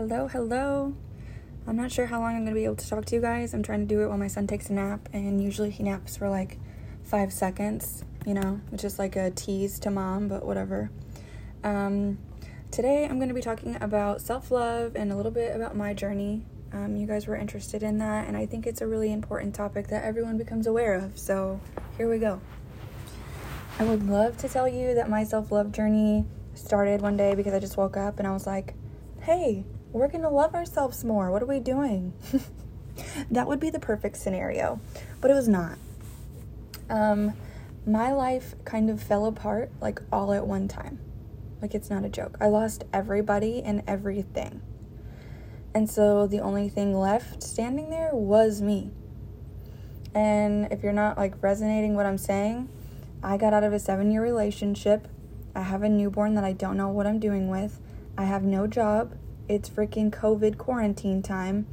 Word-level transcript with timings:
Hello, 0.00 0.28
hello. 0.28 0.94
I'm 1.66 1.76
not 1.76 1.92
sure 1.92 2.06
how 2.06 2.20
long 2.20 2.34
I'm 2.34 2.44
going 2.44 2.54
to 2.54 2.58
be 2.58 2.64
able 2.64 2.76
to 2.76 2.88
talk 2.88 3.04
to 3.04 3.14
you 3.14 3.20
guys. 3.20 3.52
I'm 3.52 3.62
trying 3.62 3.80
to 3.80 3.84
do 3.84 4.00
it 4.00 4.08
while 4.08 4.16
my 4.16 4.28
son 4.28 4.46
takes 4.46 4.70
a 4.70 4.72
nap, 4.72 5.10
and 5.12 5.42
usually 5.44 5.68
he 5.68 5.82
naps 5.82 6.16
for 6.16 6.30
like 6.30 6.58
five 7.02 7.34
seconds, 7.34 8.02
you 8.24 8.32
know, 8.32 8.62
which 8.70 8.82
is 8.82 8.98
like 8.98 9.14
a 9.14 9.30
tease 9.30 9.78
to 9.80 9.90
mom, 9.90 10.26
but 10.26 10.42
whatever. 10.42 10.90
Um, 11.62 12.16
today 12.70 13.04
I'm 13.04 13.18
going 13.18 13.28
to 13.28 13.34
be 13.34 13.42
talking 13.42 13.76
about 13.78 14.22
self 14.22 14.50
love 14.50 14.96
and 14.96 15.12
a 15.12 15.16
little 15.16 15.30
bit 15.30 15.54
about 15.54 15.76
my 15.76 15.92
journey. 15.92 16.46
Um, 16.72 16.96
you 16.96 17.06
guys 17.06 17.26
were 17.26 17.36
interested 17.36 17.82
in 17.82 17.98
that, 17.98 18.26
and 18.26 18.38
I 18.38 18.46
think 18.46 18.66
it's 18.66 18.80
a 18.80 18.86
really 18.86 19.12
important 19.12 19.54
topic 19.54 19.88
that 19.88 20.02
everyone 20.02 20.38
becomes 20.38 20.66
aware 20.66 20.94
of. 20.94 21.18
So 21.18 21.60
here 21.98 22.08
we 22.08 22.18
go. 22.18 22.40
I 23.78 23.84
would 23.84 24.08
love 24.08 24.38
to 24.38 24.48
tell 24.48 24.66
you 24.66 24.94
that 24.94 25.10
my 25.10 25.24
self 25.24 25.52
love 25.52 25.72
journey 25.72 26.24
started 26.54 27.02
one 27.02 27.18
day 27.18 27.34
because 27.34 27.52
I 27.52 27.58
just 27.58 27.76
woke 27.76 27.98
up 27.98 28.18
and 28.18 28.26
I 28.26 28.32
was 28.32 28.46
like, 28.46 28.72
hey, 29.20 29.66
we're 29.92 30.08
going 30.08 30.22
to 30.22 30.30
love 30.30 30.54
ourselves 30.54 31.04
more. 31.04 31.30
What 31.30 31.42
are 31.42 31.46
we 31.46 31.60
doing? 31.60 32.12
that 33.30 33.46
would 33.46 33.60
be 33.60 33.70
the 33.70 33.80
perfect 33.80 34.16
scenario, 34.16 34.80
but 35.20 35.30
it 35.30 35.34
was 35.34 35.48
not. 35.48 35.78
Um, 36.88 37.34
my 37.86 38.12
life 38.12 38.54
kind 38.64 38.90
of 38.90 39.02
fell 39.02 39.26
apart 39.26 39.70
like 39.80 40.00
all 40.12 40.32
at 40.32 40.46
one 40.46 40.68
time. 40.68 40.98
Like 41.62 41.74
it's 41.74 41.90
not 41.90 42.04
a 42.04 42.08
joke. 42.08 42.36
I 42.40 42.46
lost 42.46 42.84
everybody 42.92 43.62
and 43.62 43.82
everything. 43.86 44.62
And 45.74 45.88
so 45.88 46.26
the 46.26 46.40
only 46.40 46.68
thing 46.68 46.98
left 46.98 47.42
standing 47.42 47.90
there 47.90 48.10
was 48.12 48.60
me. 48.60 48.90
And 50.14 50.72
if 50.72 50.82
you're 50.82 50.92
not 50.92 51.16
like 51.16 51.40
resonating 51.42 51.94
what 51.94 52.06
I'm 52.06 52.18
saying, 52.18 52.68
I 53.22 53.36
got 53.36 53.52
out 53.52 53.62
of 53.62 53.72
a 53.72 53.78
seven 53.78 54.10
year 54.10 54.22
relationship. 54.22 55.06
I 55.54 55.62
have 55.62 55.82
a 55.82 55.88
newborn 55.88 56.34
that 56.34 56.44
I 56.44 56.52
don't 56.52 56.76
know 56.76 56.88
what 56.88 57.06
I'm 57.06 57.18
doing 57.18 57.48
with. 57.48 57.80
I 58.16 58.24
have 58.24 58.42
no 58.42 58.66
job. 58.66 59.14
It's 59.50 59.68
freaking 59.68 60.12
COVID 60.12 60.58
quarantine 60.58 61.22
time. 61.22 61.66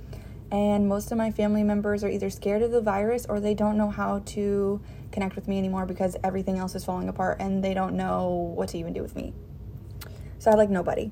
And 0.52 0.90
most 0.90 1.12
of 1.12 1.18
my 1.20 1.29
family 1.29 1.62
members 1.62 2.04
are 2.04 2.10
either 2.10 2.32
scared 2.32 2.63
of 2.63 2.71
the 2.71 2.82
virus 2.82 3.27
or 3.27 3.40
they 3.40 3.54
don't 3.54 3.77
know 3.77 3.91
how 3.91 4.24
to 4.26 4.82
connect 5.12 5.35
with 5.35 5.48
me 5.48 5.60
anymore 5.60 5.85
because 5.85 6.18
everything 6.24 6.57
else 6.57 6.74
is 6.74 6.84
falling 6.84 7.07
apart 7.07 7.38
and 7.40 7.63
they 7.63 7.76
don't 7.76 7.96
know 7.96 8.29
what 8.55 8.70
to 8.70 8.79
even 8.79 8.93
do 8.93 9.04
with 9.04 9.16
me. 9.16 9.32
So 10.40 10.49
I 10.49 10.55
like 10.55 10.71
nobody. 10.71 11.12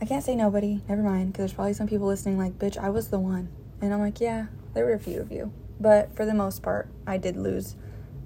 I 0.00 0.04
can't 0.04 0.22
say 0.22 0.36
nobody, 0.36 0.82
never 0.88 1.02
mind, 1.02 1.32
because 1.32 1.46
there's 1.46 1.52
probably 1.54 1.72
some 1.72 1.88
people 1.88 2.06
listening 2.06 2.38
like, 2.38 2.56
bitch, 2.56 2.78
I 2.78 2.90
was 2.90 3.08
the 3.08 3.18
one. 3.18 3.48
And 3.80 3.92
I'm 3.92 3.98
like, 3.98 4.20
yeah, 4.20 4.46
there 4.72 4.84
were 4.84 4.92
a 4.92 5.00
few 5.00 5.20
of 5.20 5.32
you. 5.32 5.52
But 5.80 6.14
for 6.14 6.24
the 6.24 6.34
most 6.34 6.62
part, 6.62 6.88
I 7.08 7.16
did 7.16 7.36
lose 7.36 7.74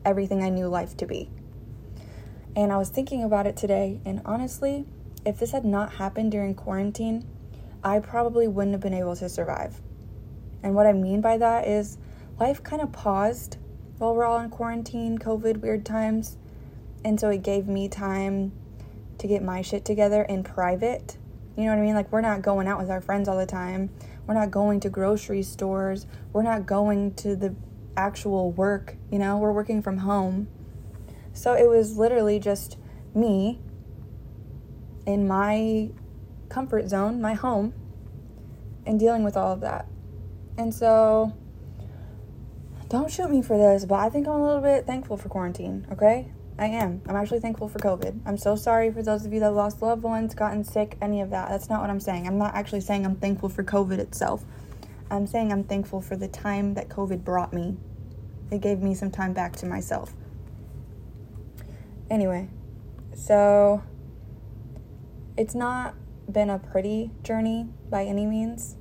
everything 0.04 0.42
I 0.42 0.50
knew 0.50 0.66
life 0.66 0.94
to 0.98 1.06
be. 1.06 1.30
And 2.54 2.70
I 2.70 2.76
was 2.76 2.90
thinking 2.90 3.24
about 3.24 3.46
it 3.46 3.56
today, 3.56 4.02
and 4.04 4.20
honestly, 4.26 4.84
if 5.24 5.38
this 5.38 5.52
had 5.52 5.64
not 5.64 5.94
happened 5.94 6.32
during 6.32 6.54
quarantine, 6.54 7.24
I 7.82 8.00
probably 8.00 8.48
wouldn't 8.48 8.74
have 8.74 8.80
been 8.80 8.94
able 8.94 9.16
to 9.16 9.28
survive. 9.28 9.80
And 10.62 10.74
what 10.74 10.86
I 10.86 10.92
mean 10.92 11.20
by 11.20 11.38
that 11.38 11.66
is 11.66 11.98
life 12.38 12.62
kind 12.62 12.82
of 12.82 12.92
paused 12.92 13.56
while 13.98 14.14
we're 14.14 14.24
all 14.24 14.40
in 14.40 14.50
quarantine, 14.50 15.18
COVID, 15.18 15.58
weird 15.58 15.84
times. 15.84 16.36
And 17.04 17.18
so 17.20 17.28
it 17.30 17.42
gave 17.42 17.68
me 17.68 17.88
time 17.88 18.52
to 19.18 19.26
get 19.26 19.42
my 19.42 19.62
shit 19.62 19.84
together 19.84 20.22
in 20.22 20.42
private. 20.42 21.16
You 21.56 21.64
know 21.64 21.70
what 21.70 21.78
I 21.78 21.82
mean? 21.82 21.94
Like, 21.94 22.12
we're 22.12 22.20
not 22.20 22.42
going 22.42 22.68
out 22.68 22.78
with 22.78 22.90
our 22.90 23.00
friends 23.00 23.28
all 23.28 23.36
the 23.36 23.46
time. 23.46 23.90
We're 24.26 24.34
not 24.34 24.50
going 24.50 24.80
to 24.80 24.90
grocery 24.90 25.42
stores. 25.42 26.06
We're 26.32 26.42
not 26.42 26.66
going 26.66 27.14
to 27.14 27.34
the 27.34 27.54
actual 27.96 28.52
work. 28.52 28.96
You 29.10 29.18
know, 29.18 29.38
we're 29.38 29.52
working 29.52 29.82
from 29.82 29.98
home. 29.98 30.48
So 31.32 31.54
it 31.54 31.68
was 31.68 31.96
literally 31.96 32.38
just 32.38 32.76
me 33.14 33.60
in 35.08 35.26
my 35.26 35.88
comfort 36.50 36.86
zone, 36.86 37.18
my 37.18 37.32
home, 37.32 37.72
and 38.84 39.00
dealing 39.00 39.24
with 39.24 39.38
all 39.38 39.54
of 39.54 39.60
that. 39.62 39.86
And 40.58 40.74
so, 40.74 41.34
don't 42.90 43.10
shoot 43.10 43.30
me 43.30 43.40
for 43.40 43.56
this, 43.56 43.86
but 43.86 43.94
I 43.94 44.10
think 44.10 44.28
I'm 44.28 44.34
a 44.34 44.46
little 44.46 44.60
bit 44.60 44.86
thankful 44.86 45.16
for 45.16 45.30
quarantine, 45.30 45.86
okay? 45.90 46.30
I 46.58 46.66
am. 46.66 47.00
I'm 47.08 47.16
actually 47.16 47.40
thankful 47.40 47.68
for 47.68 47.78
COVID. 47.78 48.20
I'm 48.26 48.36
so 48.36 48.54
sorry 48.54 48.92
for 48.92 49.02
those 49.02 49.24
of 49.24 49.32
you 49.32 49.40
that 49.40 49.52
lost 49.52 49.80
loved 49.80 50.02
ones, 50.02 50.34
gotten 50.34 50.62
sick, 50.62 50.98
any 51.00 51.22
of 51.22 51.30
that. 51.30 51.48
That's 51.48 51.70
not 51.70 51.80
what 51.80 51.88
I'm 51.88 52.00
saying. 52.00 52.26
I'm 52.26 52.36
not 52.36 52.54
actually 52.54 52.82
saying 52.82 53.06
I'm 53.06 53.16
thankful 53.16 53.48
for 53.48 53.64
COVID 53.64 53.98
itself. 53.98 54.44
I'm 55.10 55.26
saying 55.26 55.52
I'm 55.52 55.64
thankful 55.64 56.02
for 56.02 56.16
the 56.16 56.28
time 56.28 56.74
that 56.74 56.90
COVID 56.90 57.24
brought 57.24 57.54
me. 57.54 57.78
It 58.50 58.60
gave 58.60 58.80
me 58.80 58.94
some 58.94 59.10
time 59.10 59.32
back 59.32 59.56
to 59.56 59.66
myself. 59.66 60.12
Anyway, 62.10 62.50
so 63.14 63.82
it's 65.38 65.54
not 65.54 65.94
been 66.30 66.50
a 66.50 66.58
pretty 66.58 67.12
journey 67.22 67.68
by 67.88 68.04
any 68.04 68.26
means. 68.26 68.76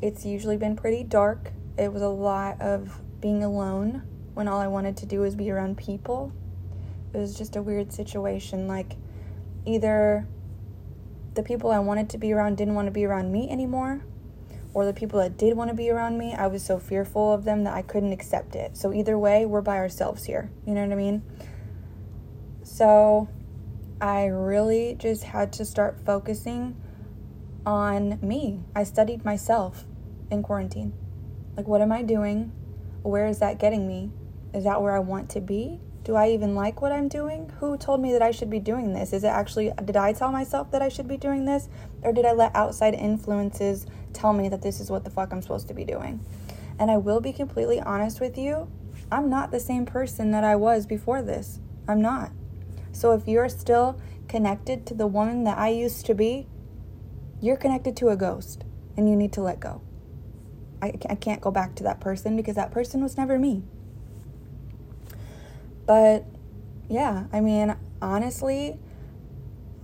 It's 0.00 0.24
usually 0.24 0.56
been 0.56 0.76
pretty 0.76 1.02
dark. 1.02 1.50
It 1.76 1.92
was 1.92 2.02
a 2.02 2.08
lot 2.08 2.60
of 2.60 3.00
being 3.20 3.42
alone 3.42 4.04
when 4.34 4.46
all 4.46 4.60
I 4.60 4.68
wanted 4.68 4.96
to 4.98 5.06
do 5.06 5.20
was 5.20 5.34
be 5.34 5.50
around 5.50 5.76
people. 5.76 6.32
It 7.12 7.18
was 7.18 7.36
just 7.36 7.56
a 7.56 7.62
weird 7.62 7.92
situation. 7.92 8.68
Like, 8.68 8.92
either 9.66 10.28
the 11.34 11.42
people 11.42 11.72
I 11.72 11.80
wanted 11.80 12.08
to 12.10 12.18
be 12.18 12.32
around 12.32 12.56
didn't 12.56 12.74
want 12.74 12.86
to 12.86 12.92
be 12.92 13.04
around 13.04 13.32
me 13.32 13.50
anymore, 13.50 14.04
or 14.74 14.86
the 14.86 14.92
people 14.92 15.18
that 15.18 15.36
did 15.36 15.56
want 15.56 15.70
to 15.70 15.74
be 15.74 15.90
around 15.90 16.16
me, 16.16 16.32
I 16.32 16.46
was 16.46 16.64
so 16.64 16.78
fearful 16.78 17.32
of 17.32 17.42
them 17.42 17.64
that 17.64 17.74
I 17.74 17.82
couldn't 17.82 18.12
accept 18.12 18.54
it. 18.54 18.76
So, 18.76 18.92
either 18.92 19.18
way, 19.18 19.46
we're 19.46 19.62
by 19.62 19.78
ourselves 19.78 20.26
here. 20.26 20.48
You 20.64 20.74
know 20.74 20.82
what 20.82 20.92
I 20.92 20.96
mean? 20.96 21.22
So, 22.62 23.28
I 24.00 24.26
really 24.26 24.94
just 24.96 25.24
had 25.24 25.52
to 25.54 25.64
start 25.64 25.98
focusing 26.06 26.76
on 27.66 28.18
me. 28.22 28.60
I 28.74 28.84
studied 28.84 29.24
myself 29.24 29.84
in 30.30 30.42
quarantine. 30.42 30.92
Like, 31.56 31.66
what 31.66 31.80
am 31.80 31.90
I 31.90 32.02
doing? 32.02 32.52
Where 33.02 33.26
is 33.26 33.40
that 33.40 33.58
getting 33.58 33.88
me? 33.88 34.12
Is 34.54 34.64
that 34.64 34.80
where 34.80 34.94
I 34.94 35.00
want 35.00 35.30
to 35.30 35.40
be? 35.40 35.80
Do 36.04 36.14
I 36.14 36.30
even 36.30 36.54
like 36.54 36.80
what 36.80 36.92
I'm 36.92 37.08
doing? 37.08 37.50
Who 37.58 37.76
told 37.76 38.00
me 38.00 38.12
that 38.12 38.22
I 38.22 38.30
should 38.30 38.48
be 38.48 38.60
doing 38.60 38.92
this? 38.92 39.12
Is 39.12 39.24
it 39.24 39.28
actually, 39.28 39.72
did 39.84 39.96
I 39.96 40.12
tell 40.12 40.30
myself 40.30 40.70
that 40.70 40.80
I 40.80 40.88
should 40.88 41.08
be 41.08 41.16
doing 41.16 41.44
this? 41.44 41.68
Or 42.02 42.12
did 42.12 42.24
I 42.24 42.32
let 42.32 42.54
outside 42.54 42.94
influences 42.94 43.84
tell 44.12 44.32
me 44.32 44.48
that 44.48 44.62
this 44.62 44.78
is 44.78 44.90
what 44.90 45.04
the 45.04 45.10
fuck 45.10 45.32
I'm 45.32 45.42
supposed 45.42 45.68
to 45.68 45.74
be 45.74 45.84
doing? 45.84 46.24
And 46.78 46.90
I 46.90 46.96
will 46.96 47.20
be 47.20 47.32
completely 47.32 47.80
honest 47.80 48.20
with 48.20 48.38
you, 48.38 48.70
I'm 49.10 49.28
not 49.28 49.50
the 49.50 49.60
same 49.60 49.84
person 49.84 50.30
that 50.30 50.44
I 50.44 50.54
was 50.54 50.86
before 50.86 51.20
this. 51.20 51.58
I'm 51.88 52.00
not. 52.00 52.30
So 52.98 53.12
if 53.12 53.28
you're 53.28 53.48
still 53.48 54.00
connected 54.26 54.84
to 54.86 54.94
the 54.94 55.06
woman 55.06 55.44
that 55.44 55.56
I 55.56 55.68
used 55.68 56.04
to 56.06 56.14
be, 56.16 56.48
you're 57.40 57.56
connected 57.56 57.96
to 57.98 58.08
a 58.08 58.16
ghost 58.16 58.64
and 58.96 59.08
you 59.08 59.14
need 59.14 59.32
to 59.34 59.40
let 59.40 59.60
go. 59.60 59.82
I, 60.82 60.94
I 61.08 61.14
can't 61.14 61.40
go 61.40 61.52
back 61.52 61.76
to 61.76 61.84
that 61.84 62.00
person 62.00 62.34
because 62.34 62.56
that 62.56 62.72
person 62.72 63.00
was 63.00 63.16
never 63.16 63.38
me. 63.38 63.62
But 65.86 66.24
yeah, 66.88 67.26
I 67.32 67.40
mean, 67.40 67.76
honestly, 68.02 68.80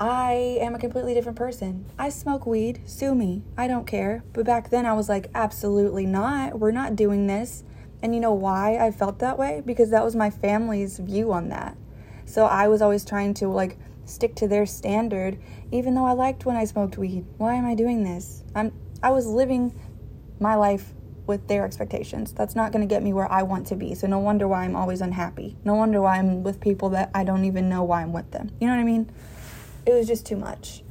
I 0.00 0.58
am 0.60 0.74
a 0.74 0.80
completely 0.80 1.14
different 1.14 1.38
person. 1.38 1.84
I 1.96 2.08
smoke 2.08 2.46
weed, 2.46 2.80
sue 2.84 3.14
me. 3.14 3.44
I 3.56 3.68
don't 3.68 3.86
care. 3.86 4.24
But 4.32 4.44
back 4.44 4.70
then 4.70 4.86
I 4.86 4.92
was 4.92 5.08
like, 5.08 5.30
absolutely 5.36 6.04
not. 6.04 6.58
We're 6.58 6.72
not 6.72 6.96
doing 6.96 7.28
this. 7.28 7.62
And 8.02 8.12
you 8.12 8.20
know 8.20 8.34
why 8.34 8.76
I 8.76 8.90
felt 8.90 9.20
that 9.20 9.38
way? 9.38 9.62
Because 9.64 9.90
that 9.90 10.04
was 10.04 10.16
my 10.16 10.30
family's 10.30 10.98
view 10.98 11.32
on 11.32 11.48
that. 11.50 11.76
So 12.24 12.46
I 12.46 12.68
was 12.68 12.82
always 12.82 13.04
trying 13.04 13.34
to 13.34 13.48
like 13.48 13.78
stick 14.04 14.34
to 14.36 14.46
their 14.46 14.66
standard 14.66 15.38
even 15.72 15.94
though 15.94 16.04
I 16.04 16.12
liked 16.12 16.44
when 16.44 16.56
I 16.56 16.64
smoked 16.64 16.98
weed. 16.98 17.24
Why 17.38 17.54
am 17.54 17.66
I 17.66 17.74
doing 17.74 18.04
this? 18.04 18.44
I'm 18.54 18.72
I 19.02 19.10
was 19.10 19.26
living 19.26 19.78
my 20.40 20.54
life 20.54 20.92
with 21.26 21.46
their 21.48 21.64
expectations. 21.64 22.32
That's 22.32 22.54
not 22.54 22.72
going 22.72 22.86
to 22.86 22.92
get 22.92 23.02
me 23.02 23.12
where 23.12 23.30
I 23.30 23.42
want 23.42 23.66
to 23.68 23.76
be. 23.76 23.94
So 23.94 24.06
no 24.06 24.18
wonder 24.18 24.46
why 24.46 24.64
I'm 24.64 24.76
always 24.76 25.00
unhappy. 25.00 25.56
No 25.64 25.74
wonder 25.74 26.00
why 26.00 26.18
I'm 26.18 26.42
with 26.42 26.60
people 26.60 26.90
that 26.90 27.10
I 27.14 27.24
don't 27.24 27.44
even 27.44 27.68
know 27.68 27.82
why 27.82 28.02
I'm 28.02 28.12
with 28.12 28.30
them. 28.30 28.50
You 28.60 28.66
know 28.66 28.74
what 28.74 28.80
I 28.80 28.84
mean? 28.84 29.10
It 29.86 29.92
was 29.92 30.06
just 30.06 30.26
too 30.26 30.36
much. 30.36 30.82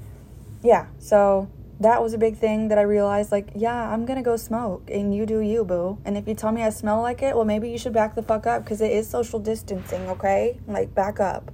Yeah, 0.64 0.88
so 0.98 1.50
that 1.84 2.02
was 2.02 2.14
a 2.14 2.18
big 2.18 2.38
thing 2.38 2.68
that 2.70 2.78
I 2.78 2.82
realized 2.82 3.32
like, 3.32 3.50
yeah, 3.56 3.91
I'm 3.91 4.06
to 4.06 4.22
go 4.22 4.38
smoke 4.38 4.90
and 4.91 5.16
you 5.16 5.26
do 5.26 5.40
you, 5.40 5.64
boo. 5.64 5.97
And 6.06 6.18
if 6.18 6.28
you 6.28 6.34
tell 6.34 6.52
me 6.52 6.64
I 6.64 6.70
smell 6.70 7.02
like 7.02 7.22
it, 7.22 7.35
well 7.35 7.46
maybe 7.46 7.70
you 7.70 7.78
should 7.78 7.94
back 7.94 8.16
the 8.16 8.24
fuck 8.24 8.47
up 8.47 8.66
cuz 8.66 8.82
it 8.82 8.91
is 8.91 9.08
social 9.08 9.40
distancing, 9.40 10.08
okay? 10.09 10.59
Like 10.68 10.94
back 10.96 11.20
up. 11.20 11.52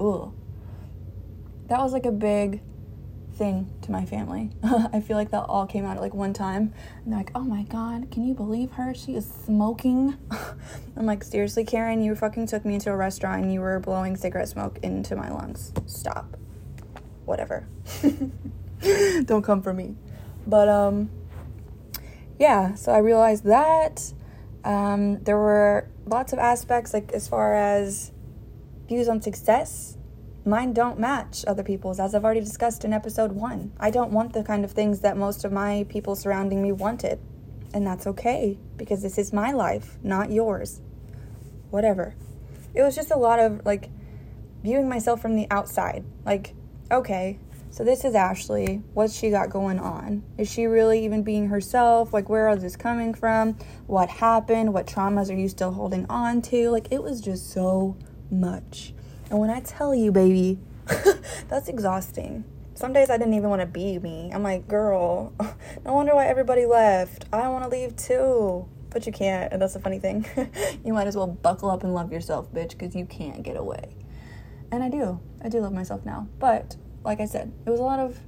Ugh. 0.00 0.32
That 1.68 1.80
was 1.80 1.92
like 1.92 2.06
a 2.06 2.12
big 2.12 2.62
thing 3.38 3.70
to 3.82 3.92
my 3.92 4.04
family. 4.04 4.50
I 4.62 5.00
feel 5.00 5.16
like 5.16 5.30
that 5.30 5.44
all 5.44 5.66
came 5.66 5.84
out 5.84 5.96
at 5.96 6.02
like 6.02 6.14
one 6.14 6.32
time. 6.32 6.74
And 7.04 7.12
they're 7.12 7.20
like, 7.20 7.30
oh 7.34 7.44
my 7.44 7.62
God, 7.62 8.10
can 8.10 8.26
you 8.26 8.34
believe 8.34 8.72
her? 8.72 8.92
She 8.94 9.14
is 9.14 9.30
smoking. 9.46 10.18
I'm 10.96 11.06
like, 11.06 11.22
seriously, 11.22 11.64
Karen, 11.64 12.02
you 12.02 12.14
fucking 12.14 12.46
took 12.46 12.64
me 12.64 12.74
into 12.74 12.90
a 12.90 12.96
restaurant 12.96 13.42
and 13.42 13.52
you 13.52 13.60
were 13.60 13.78
blowing 13.78 14.16
cigarette 14.16 14.48
smoke 14.48 14.78
into 14.82 15.14
my 15.14 15.30
lungs. 15.30 15.72
Stop. 15.86 16.36
Whatever. 17.24 17.66
Don't 19.24 19.42
come 19.42 19.62
for 19.62 19.72
me. 19.72 19.96
But, 20.46 20.68
um, 20.68 21.10
yeah, 22.38 22.74
so 22.74 22.92
I 22.92 22.98
realized 22.98 23.44
that. 23.44 24.12
Um, 24.64 25.22
there 25.22 25.36
were 25.36 25.88
lots 26.06 26.32
of 26.32 26.38
aspects, 26.38 26.92
like 26.92 27.12
as 27.12 27.28
far 27.28 27.54
as 27.54 28.12
views 28.88 29.08
on 29.08 29.20
success 29.22 29.98
mine 30.48 30.72
don't 30.72 30.98
match 30.98 31.44
other 31.46 31.62
people's, 31.62 32.00
as 32.00 32.14
I've 32.14 32.24
already 32.24 32.40
discussed 32.40 32.84
in 32.84 32.92
episode 32.92 33.32
one. 33.32 33.72
I 33.78 33.90
don't 33.90 34.10
want 34.10 34.32
the 34.32 34.42
kind 34.42 34.64
of 34.64 34.72
things 34.72 35.00
that 35.00 35.16
most 35.16 35.44
of 35.44 35.52
my 35.52 35.86
people 35.88 36.16
surrounding 36.16 36.62
me 36.62 36.72
wanted. 36.72 37.20
And 37.74 37.86
that's 37.86 38.06
okay 38.06 38.58
because 38.76 39.02
this 39.02 39.18
is 39.18 39.32
my 39.32 39.52
life, 39.52 39.98
not 40.02 40.32
yours. 40.32 40.80
Whatever. 41.70 42.14
It 42.74 42.82
was 42.82 42.96
just 42.96 43.10
a 43.10 43.16
lot 43.16 43.38
of 43.38 43.64
like 43.66 43.90
viewing 44.62 44.88
myself 44.88 45.20
from 45.20 45.36
the 45.36 45.46
outside. 45.50 46.04
Like, 46.24 46.54
okay, 46.90 47.38
so 47.78 47.84
this 47.84 48.04
is 48.04 48.16
Ashley. 48.16 48.82
What's 48.92 49.16
she 49.16 49.30
got 49.30 49.50
going 49.50 49.78
on? 49.78 50.24
Is 50.36 50.50
she 50.50 50.66
really 50.66 51.04
even 51.04 51.22
being 51.22 51.46
herself? 51.46 52.12
Like, 52.12 52.28
where 52.28 52.48
is 52.48 52.60
this 52.60 52.74
coming 52.74 53.14
from? 53.14 53.56
What 53.86 54.08
happened? 54.08 54.74
What 54.74 54.88
traumas 54.88 55.30
are 55.30 55.38
you 55.38 55.48
still 55.48 55.70
holding 55.70 56.04
on 56.10 56.42
to? 56.42 56.70
Like, 56.70 56.88
it 56.90 57.00
was 57.00 57.20
just 57.20 57.52
so 57.52 57.96
much. 58.32 58.94
And 59.30 59.38
when 59.38 59.48
I 59.48 59.60
tell 59.60 59.94
you, 59.94 60.10
baby, 60.10 60.58
that's 61.46 61.68
exhausting. 61.68 62.42
Some 62.74 62.92
days 62.92 63.10
I 63.10 63.16
didn't 63.16 63.34
even 63.34 63.48
want 63.48 63.62
to 63.62 63.66
be 63.66 64.00
me. 64.00 64.32
I'm 64.34 64.42
like, 64.42 64.66
girl, 64.66 65.32
no 65.84 65.94
wonder 65.94 66.16
why 66.16 66.26
everybody 66.26 66.66
left. 66.66 67.26
I 67.32 67.48
want 67.48 67.62
to 67.62 67.70
leave 67.70 67.94
too. 67.94 68.68
But 68.90 69.06
you 69.06 69.12
can't, 69.12 69.52
and 69.52 69.62
that's 69.62 69.74
the 69.74 69.80
funny 69.80 70.00
thing. 70.00 70.26
you 70.84 70.92
might 70.92 71.06
as 71.06 71.16
well 71.16 71.28
buckle 71.28 71.70
up 71.70 71.84
and 71.84 71.94
love 71.94 72.10
yourself, 72.10 72.52
bitch, 72.52 72.70
because 72.70 72.96
you 72.96 73.06
can't 73.06 73.44
get 73.44 73.56
away. 73.56 73.94
And 74.72 74.82
I 74.82 74.88
do. 74.88 75.20
I 75.40 75.48
do 75.48 75.60
love 75.60 75.72
myself 75.72 76.04
now. 76.04 76.26
But 76.40 76.74
like 77.04 77.20
I 77.20 77.26
said, 77.26 77.52
it 77.66 77.70
was 77.70 77.80
a 77.80 77.84
lot 77.84 78.00
of 78.00 78.18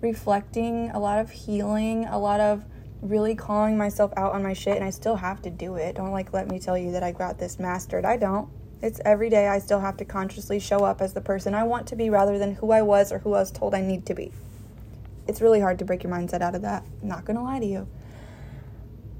reflecting, 0.00 0.90
a 0.90 0.98
lot 0.98 1.18
of 1.18 1.30
healing, 1.30 2.06
a 2.06 2.18
lot 2.18 2.40
of 2.40 2.64
really 3.02 3.34
calling 3.34 3.78
myself 3.78 4.12
out 4.16 4.32
on 4.32 4.42
my 4.42 4.52
shit, 4.52 4.76
and 4.76 4.84
I 4.84 4.90
still 4.90 5.16
have 5.16 5.42
to 5.42 5.50
do 5.50 5.76
it. 5.76 5.96
Don't 5.96 6.10
like 6.10 6.32
let 6.32 6.48
me 6.48 6.58
tell 6.58 6.76
you 6.76 6.92
that 6.92 7.02
I 7.02 7.12
got 7.12 7.38
this 7.38 7.58
mastered. 7.58 8.04
I 8.04 8.16
don't. 8.16 8.48
It's 8.82 9.00
every 9.04 9.28
day 9.28 9.46
I 9.46 9.58
still 9.58 9.80
have 9.80 9.96
to 9.98 10.04
consciously 10.04 10.58
show 10.58 10.84
up 10.84 11.02
as 11.02 11.12
the 11.12 11.20
person 11.20 11.54
I 11.54 11.64
want 11.64 11.86
to 11.88 11.96
be 11.96 12.08
rather 12.08 12.38
than 12.38 12.54
who 12.54 12.72
I 12.72 12.82
was 12.82 13.12
or 13.12 13.18
who 13.18 13.34
I 13.34 13.40
was 13.40 13.50
told 13.50 13.74
I 13.74 13.82
need 13.82 14.06
to 14.06 14.14
be. 14.14 14.32
It's 15.26 15.40
really 15.40 15.60
hard 15.60 15.78
to 15.80 15.84
break 15.84 16.02
your 16.02 16.12
mindset 16.12 16.40
out 16.40 16.54
of 16.54 16.62
that. 16.62 16.84
I'm 17.02 17.08
not 17.08 17.24
gonna 17.24 17.44
lie 17.44 17.60
to 17.60 17.66
you. 17.66 17.88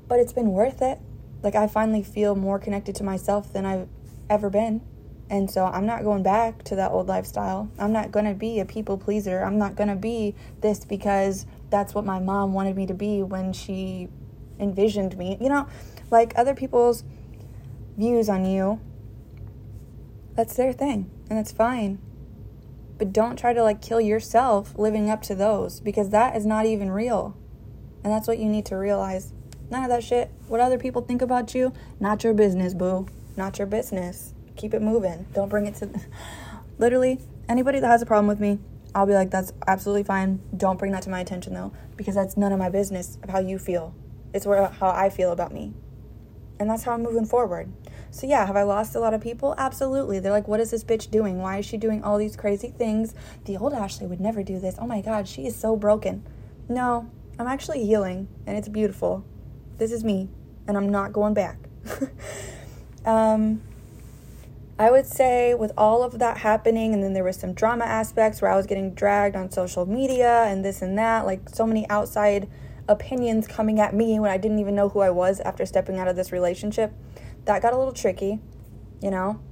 But 0.08 0.18
it's 0.18 0.32
been 0.32 0.52
worth 0.52 0.82
it. 0.82 0.98
Like, 1.42 1.54
I 1.54 1.66
finally 1.66 2.02
feel 2.02 2.34
more 2.34 2.58
connected 2.58 2.94
to 2.96 3.04
myself 3.04 3.52
than 3.52 3.64
I've 3.64 3.88
ever 4.28 4.50
been. 4.50 4.82
And 5.30 5.48
so 5.48 5.64
I'm 5.64 5.86
not 5.86 6.02
going 6.02 6.24
back 6.24 6.64
to 6.64 6.76
that 6.76 6.90
old 6.90 7.06
lifestyle. 7.06 7.70
I'm 7.78 7.92
not 7.92 8.10
going 8.10 8.24
to 8.24 8.34
be 8.34 8.58
a 8.58 8.64
people 8.64 8.98
pleaser. 8.98 9.42
I'm 9.44 9.58
not 9.58 9.76
going 9.76 9.88
to 9.88 9.94
be 9.94 10.34
this 10.60 10.84
because 10.84 11.46
that's 11.70 11.94
what 11.94 12.04
my 12.04 12.18
mom 12.18 12.52
wanted 12.52 12.74
me 12.74 12.84
to 12.86 12.94
be 12.94 13.22
when 13.22 13.52
she 13.52 14.08
envisioned 14.58 15.16
me. 15.16 15.38
You 15.40 15.48
know, 15.48 15.68
like 16.10 16.32
other 16.36 16.52
people's 16.52 17.04
views 17.96 18.28
on 18.28 18.44
you, 18.44 18.80
that's 20.34 20.56
their 20.56 20.72
thing, 20.72 21.08
and 21.28 21.38
that's 21.38 21.52
fine. 21.52 22.00
But 22.98 23.12
don't 23.12 23.38
try 23.38 23.52
to 23.52 23.62
like 23.62 23.80
kill 23.80 24.00
yourself 24.00 24.76
living 24.76 25.08
up 25.08 25.22
to 25.22 25.36
those 25.36 25.78
because 25.78 26.10
that 26.10 26.34
is 26.34 26.44
not 26.44 26.66
even 26.66 26.90
real. 26.90 27.36
And 28.02 28.12
that's 28.12 28.26
what 28.26 28.38
you 28.38 28.46
need 28.46 28.66
to 28.66 28.76
realize. 28.76 29.32
None 29.70 29.84
of 29.84 29.90
that 29.90 30.02
shit, 30.02 30.32
what 30.48 30.60
other 30.60 30.76
people 30.76 31.02
think 31.02 31.22
about 31.22 31.54
you, 31.54 31.72
not 32.00 32.24
your 32.24 32.34
business, 32.34 32.74
boo. 32.74 33.06
Not 33.36 33.58
your 33.58 33.68
business 33.68 34.34
keep 34.60 34.74
it 34.74 34.82
moving. 34.82 35.26
Don't 35.32 35.48
bring 35.48 35.66
it 35.66 35.74
to 35.76 35.88
literally 36.78 37.18
anybody 37.48 37.80
that 37.80 37.86
has 37.86 38.02
a 38.02 38.06
problem 38.06 38.26
with 38.26 38.40
me. 38.40 38.58
I'll 38.94 39.06
be 39.06 39.14
like, 39.14 39.30
that's 39.30 39.52
absolutely 39.66 40.02
fine. 40.02 40.40
Don't 40.56 40.78
bring 40.78 40.92
that 40.92 41.02
to 41.02 41.10
my 41.10 41.20
attention 41.20 41.54
though, 41.54 41.72
because 41.96 42.14
that's 42.14 42.36
none 42.36 42.52
of 42.52 42.58
my 42.58 42.68
business 42.68 43.18
of 43.22 43.30
how 43.30 43.38
you 43.38 43.58
feel. 43.58 43.94
It's 44.34 44.46
where 44.46 44.66
how 44.66 44.90
I 44.90 45.08
feel 45.10 45.32
about 45.32 45.52
me, 45.52 45.72
and 46.58 46.68
that's 46.68 46.84
how 46.84 46.92
I'm 46.92 47.02
moving 47.02 47.24
forward. 47.24 47.72
So 48.10 48.26
yeah, 48.26 48.44
have 48.46 48.56
I 48.56 48.64
lost 48.64 48.94
a 48.94 49.00
lot 49.00 49.14
of 49.14 49.20
people? 49.20 49.54
Absolutely. 49.56 50.18
They're 50.18 50.32
like, 50.32 50.48
what 50.48 50.60
is 50.60 50.72
this 50.72 50.82
bitch 50.82 51.10
doing? 51.10 51.38
Why 51.38 51.58
is 51.58 51.66
she 51.66 51.76
doing 51.76 52.02
all 52.02 52.18
these 52.18 52.36
crazy 52.36 52.68
things? 52.70 53.14
The 53.44 53.56
old 53.56 53.72
Ashley 53.72 54.06
would 54.06 54.20
never 54.20 54.42
do 54.42 54.58
this. 54.58 54.74
Oh 54.78 54.86
my 54.86 55.00
god, 55.00 55.28
she 55.28 55.46
is 55.46 55.54
so 55.56 55.76
broken. 55.76 56.26
No, 56.68 57.08
I'm 57.38 57.46
actually 57.46 57.84
healing, 57.84 58.28
and 58.46 58.56
it's 58.56 58.68
beautiful. 58.68 59.24
This 59.78 59.92
is 59.92 60.04
me, 60.04 60.28
and 60.66 60.76
I'm 60.76 60.88
not 60.88 61.12
going 61.12 61.34
back. 61.34 61.58
um 63.06 63.62
I 64.80 64.90
would 64.90 65.04
say 65.04 65.52
with 65.52 65.72
all 65.76 66.02
of 66.02 66.20
that 66.20 66.38
happening, 66.38 66.94
and 66.94 67.02
then 67.02 67.12
there 67.12 67.22
was 67.22 67.36
some 67.36 67.52
drama 67.52 67.84
aspects 67.84 68.40
where 68.40 68.50
I 68.50 68.56
was 68.56 68.64
getting 68.64 68.94
dragged 68.94 69.36
on 69.36 69.50
social 69.50 69.84
media 69.84 70.44
and 70.44 70.64
this 70.64 70.80
and 70.80 70.96
that, 70.96 71.26
like 71.26 71.50
so 71.50 71.66
many 71.66 71.86
outside 71.90 72.48
opinions 72.88 73.46
coming 73.46 73.78
at 73.78 73.92
me 73.94 74.18
when 74.18 74.30
I 74.30 74.38
didn't 74.38 74.58
even 74.58 74.74
know 74.74 74.88
who 74.88 75.00
I 75.00 75.10
was 75.10 75.38
after 75.40 75.66
stepping 75.66 75.98
out 75.98 76.08
of 76.08 76.16
this 76.16 76.32
relationship. 76.32 76.94
That 77.44 77.60
got 77.60 77.74
a 77.74 77.76
little 77.76 77.92
tricky, 77.92 78.38
you 79.02 79.10
know. 79.10 79.42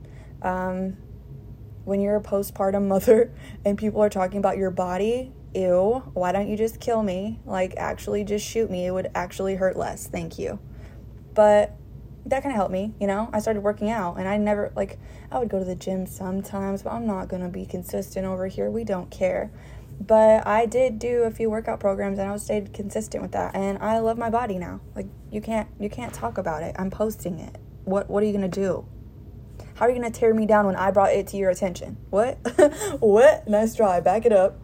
Um, 0.40 0.96
when 1.84 2.00
you're 2.00 2.16
a 2.16 2.22
postpartum 2.22 2.88
mother 2.88 3.30
and 3.66 3.76
people 3.76 4.02
are 4.02 4.08
talking 4.08 4.38
about 4.38 4.56
your 4.56 4.70
body, 4.70 5.34
ew, 5.54 6.04
why 6.14 6.32
don't 6.32 6.48
you 6.48 6.56
just 6.56 6.80
kill 6.80 7.02
me? 7.02 7.38
Like, 7.44 7.74
actually, 7.76 8.24
just 8.24 8.46
shoot 8.46 8.70
me. 8.70 8.86
It 8.86 8.92
would 8.92 9.10
actually 9.14 9.56
hurt 9.56 9.76
less. 9.76 10.06
Thank 10.06 10.38
you. 10.38 10.58
But 11.34 11.76
that 12.26 12.42
kind 12.42 12.52
of 12.52 12.56
helped 12.56 12.72
me, 12.72 12.92
you 13.00 13.06
know. 13.06 13.30
I 13.32 13.40
started 13.40 13.62
working 13.62 13.90
out 13.90 14.18
and 14.18 14.28
I 14.28 14.36
never 14.36 14.72
like 14.76 14.98
I 15.30 15.38
would 15.38 15.48
go 15.48 15.58
to 15.58 15.64
the 15.64 15.74
gym 15.74 16.06
sometimes, 16.06 16.82
but 16.82 16.92
I'm 16.92 17.06
not 17.06 17.28
going 17.28 17.42
to 17.42 17.48
be 17.48 17.64
consistent 17.64 18.26
over 18.26 18.46
here. 18.46 18.70
We 18.70 18.84
don't 18.84 19.10
care. 19.10 19.50
But 20.00 20.46
I 20.46 20.66
did 20.66 20.98
do 20.98 21.22
a 21.22 21.30
few 21.30 21.50
workout 21.50 21.80
programs 21.80 22.18
and 22.18 22.30
I 22.30 22.36
stayed 22.36 22.72
consistent 22.72 23.22
with 23.22 23.32
that 23.32 23.54
and 23.56 23.78
I 23.78 23.98
love 23.98 24.16
my 24.16 24.30
body 24.30 24.58
now. 24.58 24.80
Like 24.94 25.06
you 25.30 25.40
can't 25.40 25.68
you 25.80 25.90
can't 25.90 26.12
talk 26.14 26.38
about 26.38 26.62
it. 26.62 26.76
I'm 26.78 26.90
posting 26.90 27.38
it. 27.38 27.56
What 27.84 28.08
what 28.08 28.22
are 28.22 28.26
you 28.26 28.32
going 28.32 28.48
to 28.48 28.60
do? 28.60 28.86
How 29.74 29.86
are 29.86 29.90
you 29.90 29.98
going 29.98 30.10
to 30.10 30.18
tear 30.18 30.34
me 30.34 30.46
down 30.46 30.66
when 30.66 30.76
I 30.76 30.90
brought 30.90 31.12
it 31.12 31.28
to 31.28 31.36
your 31.36 31.50
attention? 31.50 31.96
What? 32.10 32.38
what? 33.00 33.48
Nice 33.48 33.74
try. 33.74 34.00
Back 34.00 34.26
it 34.26 34.32
up. 34.32 34.58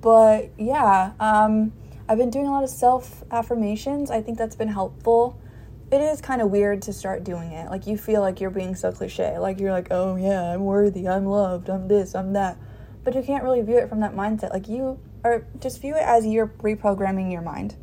But 0.00 0.50
yeah, 0.58 1.12
um 1.18 1.72
I've 2.08 2.18
been 2.18 2.30
doing 2.30 2.46
a 2.46 2.50
lot 2.50 2.64
of 2.64 2.70
self 2.70 3.24
affirmations. 3.30 4.10
I 4.10 4.20
think 4.20 4.36
that's 4.36 4.56
been 4.56 4.68
helpful 4.68 5.40
it 5.90 6.00
is 6.00 6.20
kind 6.20 6.40
of 6.40 6.50
weird 6.50 6.82
to 6.82 6.92
start 6.92 7.24
doing 7.24 7.50
it. 7.50 7.68
Like 7.68 7.86
you 7.86 7.96
feel 7.96 8.20
like 8.20 8.40
you're 8.40 8.50
being 8.50 8.76
so 8.76 8.92
cliche. 8.92 9.38
Like 9.38 9.58
you're 9.58 9.72
like, 9.72 9.88
"Oh 9.90 10.16
yeah, 10.16 10.52
I'm 10.52 10.64
worthy. 10.64 11.08
I'm 11.08 11.26
loved. 11.26 11.68
I'm 11.68 11.88
this. 11.88 12.14
I'm 12.14 12.32
that." 12.34 12.56
But 13.02 13.14
you 13.14 13.22
can't 13.22 13.42
really 13.42 13.62
view 13.62 13.78
it 13.78 13.88
from 13.88 14.00
that 14.00 14.14
mindset. 14.14 14.50
Like 14.50 14.68
you 14.68 15.00
or 15.24 15.46
just 15.58 15.80
view 15.80 15.96
it 15.96 16.02
as 16.02 16.26
you're 16.26 16.46
reprogramming 16.46 17.32
your 17.32 17.42
mind. 17.42 17.76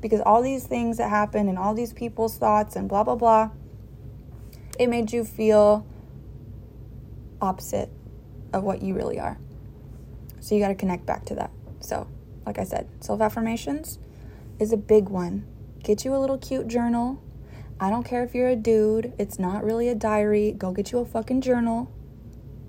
Because 0.00 0.20
all 0.20 0.40
these 0.40 0.66
things 0.66 0.96
that 0.96 1.10
happen 1.10 1.48
and 1.48 1.58
all 1.58 1.74
these 1.74 1.92
people's 1.92 2.38
thoughts 2.38 2.74
and 2.74 2.88
blah 2.88 3.04
blah 3.04 3.16
blah, 3.16 3.50
it 4.78 4.88
made 4.88 5.12
you 5.12 5.22
feel 5.22 5.86
opposite 7.40 7.90
of 8.54 8.62
what 8.62 8.82
you 8.82 8.94
really 8.94 9.20
are. 9.20 9.38
So 10.40 10.54
you 10.54 10.60
got 10.60 10.68
to 10.68 10.74
connect 10.74 11.04
back 11.04 11.26
to 11.26 11.34
that. 11.34 11.50
So, 11.80 12.08
like 12.46 12.58
I 12.58 12.64
said, 12.64 12.88
self 13.00 13.20
affirmations 13.20 13.98
is 14.58 14.72
a 14.72 14.76
big 14.78 15.10
one. 15.10 15.44
Get 15.82 16.04
you 16.04 16.14
a 16.14 16.18
little 16.18 16.38
cute 16.38 16.66
journal 16.66 17.22
I 17.78 17.90
don't 17.90 18.04
care 18.04 18.24
if 18.24 18.34
you're 18.34 18.48
a 18.48 18.56
dude, 18.56 19.12
it's 19.18 19.38
not 19.38 19.62
really 19.62 19.88
a 19.88 19.94
diary. 19.94 20.52
Go 20.52 20.72
get 20.72 20.92
you 20.92 20.98
a 20.98 21.04
fucking 21.04 21.42
journal. 21.42 21.92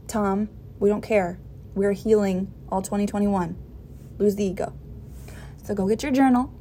Tom, 0.05 0.49
we 0.79 0.89
don't 0.89 1.01
care. 1.01 1.39
We're 1.75 1.93
healing 1.93 2.51
all 2.69 2.81
2021. 2.81 3.55
Lose 4.17 4.35
the 4.35 4.43
ego. 4.43 4.73
So 5.63 5.73
go 5.73 5.87
get 5.87 6.03
your 6.03 6.11
journal 6.11 6.53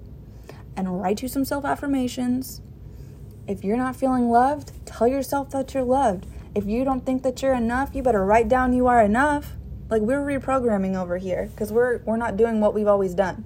and 0.77 1.01
write 1.01 1.23
you 1.23 1.29
some 1.29 1.45
self 1.45 1.65
affirmations. 1.65 2.61
If 3.49 3.65
you're 3.65 3.77
not 3.77 3.97
feeling 3.97 4.31
loved, 4.31 4.71
tell 4.87 5.09
yourself 5.09 5.51
that 5.51 5.75
you're 5.75 5.83
loved. 5.83 6.27
If 6.55 6.67
you 6.67 6.85
don't 6.85 7.05
think 7.05 7.25
that 7.25 7.43
you're 7.43 7.55
enough, 7.55 7.95
you 7.95 8.03
better 8.03 8.25
write 8.25 8.49
down 8.49 8.73
you 8.73 8.87
are 8.87 9.03
enough. 9.03 9.55
Like 9.91 10.03
we're 10.03 10.25
reprogramming 10.25 10.95
over 10.95 11.19
here 11.19 11.51
because 11.53 11.73
we're 11.73 11.99
we're 11.99 12.17
not 12.17 12.37
doing 12.37 12.61
what 12.61 12.75
we've 12.75 12.87
always 12.87 13.15
done 13.15 13.45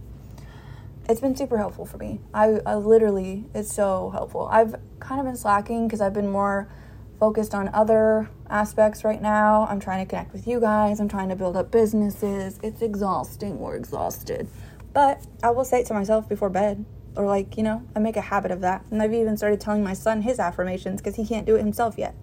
it's 1.11 1.21
been 1.21 1.35
super 1.35 1.59
helpful 1.59 1.85
for 1.85 1.99
me. 1.99 2.21
I, 2.33 2.61
I 2.65 2.77
literally, 2.77 3.45
it's 3.53 3.75
so 3.75 4.11
helpful. 4.11 4.47
I've 4.51 4.77
kind 5.01 5.21
of 5.21 5.27
been 5.27 5.37
slacking 5.37 5.89
because 5.89 6.01
I've 6.01 6.13
been 6.13 6.31
more 6.31 6.71
focused 7.19 7.53
on 7.53 7.69
other 7.75 8.31
aspects 8.49 9.03
right 9.03 9.21
now. 9.21 9.67
I'm 9.69 9.81
trying 9.81 10.07
to 10.07 10.09
connect 10.09 10.33
with 10.33 10.47
you 10.47 10.61
guys, 10.61 11.01
I'm 11.01 11.09
trying 11.09 11.29
to 11.31 11.37
build 11.37 11.57
up 11.57 11.73
businesses. 11.73 12.61
It's 12.63 12.81
exhausting. 12.81 13.59
We're 13.59 13.75
exhausted. 13.75 14.49
But 14.93 15.27
I 15.43 15.51
will 15.51 15.65
say 15.65 15.81
it 15.81 15.87
to 15.87 15.95
myself 15.95 16.29
before 16.29 16.49
bed, 16.49 16.85
or 17.17 17.27
like, 17.27 17.57
you 17.57 17.65
know, 17.65 17.83
I 17.97 17.99
make 17.99 18.17
a 18.17 18.21
habit 18.21 18.53
of 18.53 18.61
that. 18.61 18.85
And 18.93 19.03
I've 19.03 19.13
even 19.13 19.37
started 19.37 19.61
telling 19.61 19.83
my 19.83 19.95
son 19.95 20.23
his 20.23 20.39
affirmations 20.39 21.01
because 21.01 21.17
he 21.17 21.27
can't 21.27 21.45
do 21.45 21.57
it 21.57 21.61
himself 21.61 21.99
yet. 21.99 22.15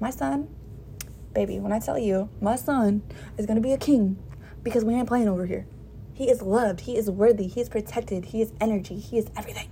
My 0.00 0.10
son, 0.10 0.48
baby, 1.34 1.60
when 1.60 1.72
I 1.72 1.78
tell 1.78 1.98
you, 1.98 2.30
my 2.40 2.56
son 2.56 3.02
is 3.36 3.44
gonna 3.44 3.60
be 3.60 3.72
a 3.72 3.78
king 3.78 4.18
because 4.62 4.86
we 4.86 4.94
ain't 4.94 5.06
playing 5.06 5.28
over 5.28 5.44
here. 5.44 5.66
He 6.20 6.28
is 6.28 6.42
loved. 6.42 6.80
He 6.80 6.98
is 6.98 7.10
worthy. 7.10 7.46
He 7.46 7.62
is 7.62 7.70
protected. 7.70 8.26
He 8.26 8.42
is 8.42 8.52
energy. 8.60 8.98
He 8.98 9.16
is 9.16 9.30
everything. 9.38 9.70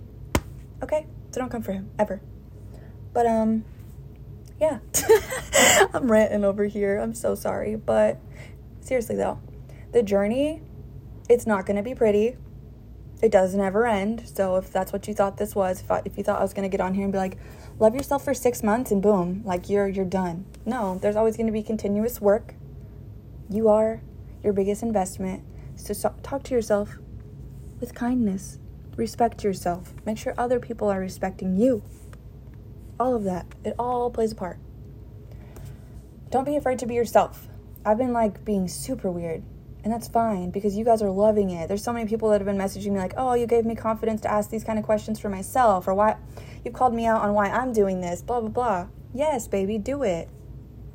Okay? 0.83 1.07
So 1.31 1.43
don't 1.43 1.51
come 1.51 1.61
for 1.61 1.73
him 1.73 1.91
ever. 1.99 2.23
But 3.13 3.27
um 3.27 3.67
yeah. 4.59 4.79
I'm 5.93 6.11
ranting 6.11 6.47
over 6.47 6.65
here. 6.65 6.97
I'm 6.97 7.13
so 7.13 7.35
sorry, 7.35 7.77
but 7.77 8.19
seriously 8.81 9.15
though, 9.15 9.41
the 9.93 10.03
journey 10.03 10.63
it's 11.29 11.47
not 11.47 11.67
going 11.67 11.77
to 11.77 11.83
be 11.83 11.95
pretty. 11.95 12.39
It 13.21 13.31
doesn't 13.31 13.61
ever 13.61 13.87
end. 13.87 14.27
So 14.27 14.57
if 14.57 14.73
that's 14.73 14.91
what 14.91 15.07
you 15.07 15.13
thought 15.13 15.37
this 15.37 15.55
was, 15.55 15.83
if, 15.83 15.91
I, 15.91 16.01
if 16.07 16.17
you 16.17 16.25
thought 16.25 16.39
I 16.41 16.43
was 16.43 16.55
going 16.55 16.63
to 16.63 16.75
get 16.75 16.81
on 16.81 16.95
here 16.95 17.05
and 17.05 17.13
be 17.13 17.19
like, 17.19 17.37
love 17.79 17.95
yourself 17.95 18.25
for 18.25 18.33
6 18.33 18.63
months 18.63 18.91
and 18.91 19.03
boom, 19.03 19.43
like 19.45 19.69
you're 19.69 19.87
you're 19.87 20.07
done. 20.07 20.47
No, 20.65 20.97
there's 20.97 21.15
always 21.15 21.37
going 21.37 21.49
to 21.49 21.53
be 21.53 21.63
continuous 21.63 22.23
work 22.23 22.55
You 23.51 23.69
are 23.69 24.01
your 24.43 24.55
biggest 24.55 24.83
investment. 24.83 25.43
So, 25.79 25.95
talk 26.23 26.43
to 26.45 26.55
yourself 26.55 26.99
with 27.81 27.95
kindness. 27.95 28.59
Respect 28.97 29.45
yourself. 29.45 29.95
Make 30.05 30.19
sure 30.19 30.35
other 30.37 30.59
people 30.59 30.89
are 30.89 30.99
respecting 30.99 31.57
you. 31.57 31.83
All 32.99 33.15
of 33.15 33.25
that. 33.25 33.47
It 33.65 33.75
all 33.79 34.11
plays 34.11 34.33
a 34.33 34.35
part. 34.35 34.59
Don't 36.31 36.45
be 36.45 36.57
afraid 36.57 36.79
to 36.81 36.87
be 36.87 36.95
yourself. 36.95 37.49
I've 37.85 37.97
been 37.97 38.13
like 38.13 38.45
being 38.45 38.69
super 38.69 39.11
weird. 39.11 39.45
And 39.85 39.93
that's 39.93 40.09
fine 40.09 40.51
because 40.51 40.77
you 40.77 40.85
guys 40.85 41.01
are 41.01 41.11
loving 41.11 41.51
it. 41.51 41.69
There's 41.69 41.85
so 41.85 41.93
many 41.93 42.07
people 42.07 42.29
that 42.31 42.41
have 42.41 42.47
been 42.47 42.59
messaging 42.59 42.93
me 42.93 42.99
like, 42.99 43.15
"Oh, 43.17 43.35
you 43.35 43.47
gave 43.47 43.65
me 43.65 43.77
confidence 43.77 44.21
to 44.23 44.31
ask 44.31 44.51
these 44.51 44.65
kind 44.65 44.79
of 44.79 44.85
questions 44.85 45.21
for 45.21 45.29
myself," 45.29 45.87
or 45.87 45.95
"Why 45.95 46.17
you've 46.65 46.75
called 46.75 46.93
me 46.93 47.07
out 47.07 47.23
on 47.23 47.33
why 47.33 47.47
I'm 47.47 47.73
doing 47.73 48.01
this." 48.01 48.21
Blah 48.21 48.41
blah 48.41 48.51
blah. 48.51 48.87
Yes, 49.15 49.47
baby, 49.47 49.79
do 49.79 50.03
it. 50.03 50.29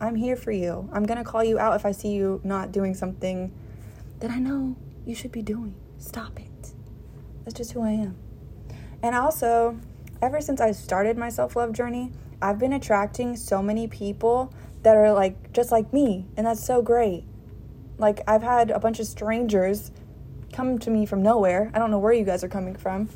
I'm 0.01 0.15
here 0.15 0.35
for 0.35 0.51
you. 0.51 0.89
I'm 0.91 1.05
gonna 1.05 1.23
call 1.23 1.43
you 1.43 1.57
out 1.57 1.75
if 1.75 1.85
I 1.85 1.93
see 1.93 2.09
you 2.09 2.41
not 2.43 2.73
doing 2.73 2.93
something 2.93 3.51
that 4.19 4.31
I 4.31 4.39
know 4.39 4.75
you 5.05 5.15
should 5.15 5.31
be 5.31 5.41
doing. 5.41 5.75
Stop 5.97 6.39
it. 6.39 6.73
That's 7.43 7.57
just 7.57 7.71
who 7.73 7.81
I 7.81 7.91
am. 7.91 8.15
And 9.01 9.15
also, 9.15 9.79
ever 10.21 10.39
since 10.41 10.61
I 10.61 10.71
started 10.71 11.17
my 11.17 11.29
self 11.29 11.55
love 11.55 11.73
journey, 11.73 12.11
I've 12.41 12.59
been 12.59 12.73
attracting 12.73 13.35
so 13.35 13.61
many 13.61 13.87
people 13.87 14.53
that 14.83 14.95
are 14.95 15.11
like 15.13 15.53
just 15.53 15.71
like 15.71 15.91
me, 15.93 16.25
and 16.37 16.45
that's 16.45 16.63
so 16.63 16.81
great. 16.81 17.25
Like, 17.97 18.21
I've 18.27 18.43
had 18.43 18.71
a 18.71 18.79
bunch 18.79 18.99
of 18.99 19.05
strangers 19.05 19.91
come 20.51 20.79
to 20.79 20.89
me 20.89 21.05
from 21.05 21.21
nowhere. 21.21 21.71
I 21.73 21.79
don't 21.79 21.91
know 21.91 21.99
where 21.99 22.13
you 22.13 22.23
guys 22.23 22.43
are 22.43 22.49
coming 22.49 22.75
from. 22.75 23.09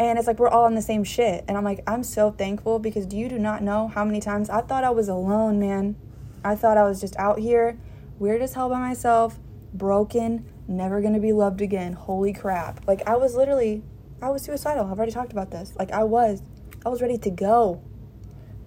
And 0.00 0.18
it's 0.18 0.28
like 0.28 0.38
we're 0.38 0.48
all 0.48 0.64
on 0.64 0.74
the 0.74 0.82
same 0.82 1.02
shit. 1.02 1.44
And 1.48 1.56
I'm 1.56 1.64
like, 1.64 1.82
I'm 1.86 2.02
so 2.02 2.30
thankful 2.30 2.78
because 2.78 3.04
do 3.04 3.16
you 3.16 3.28
do 3.28 3.38
not 3.38 3.62
know 3.62 3.88
how 3.88 4.04
many 4.04 4.20
times 4.20 4.48
I 4.48 4.60
thought 4.60 4.84
I 4.84 4.90
was 4.90 5.08
alone, 5.08 5.58
man. 5.58 5.96
I 6.44 6.54
thought 6.54 6.78
I 6.78 6.84
was 6.84 7.00
just 7.00 7.16
out 7.16 7.40
here, 7.40 7.78
weird 8.18 8.40
as 8.42 8.54
hell 8.54 8.68
by 8.68 8.78
myself, 8.78 9.38
broken, 9.72 10.44
never 10.66 11.00
gonna 11.00 11.20
be 11.20 11.32
loved 11.32 11.60
again. 11.60 11.92
Holy 11.92 12.32
crap. 12.32 12.86
Like, 12.86 13.06
I 13.06 13.16
was 13.16 13.34
literally, 13.34 13.82
I 14.22 14.30
was 14.30 14.42
suicidal. 14.42 14.86
I've 14.86 14.98
already 14.98 15.12
talked 15.12 15.32
about 15.32 15.50
this. 15.50 15.72
Like, 15.78 15.92
I 15.92 16.04
was. 16.04 16.42
I 16.84 16.88
was 16.88 17.02
ready 17.02 17.18
to 17.18 17.30
go. 17.30 17.82